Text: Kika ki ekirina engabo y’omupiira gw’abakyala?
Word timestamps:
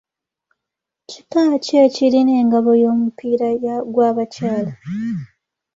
Kika 1.09 1.43
ki 1.63 1.73
ekirina 1.85 2.33
engabo 2.41 2.71
y’omupiira 2.81 3.47
gw’abakyala? 3.93 4.73